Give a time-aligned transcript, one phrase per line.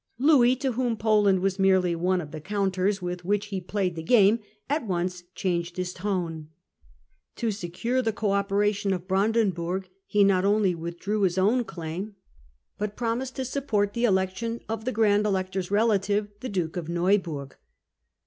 [0.17, 4.01] Louis, to whom Poland was merely one of the counters with which he played the
[4.01, 6.49] game, at once changed his tone.
[7.35, 12.15] To secure the co operation of Brandenburg he not only withdrew his own claim,
[12.79, 16.87] but promised to support the elec tion of the Grand Elector's relative, the Duke of
[16.89, 17.53] Neuburg.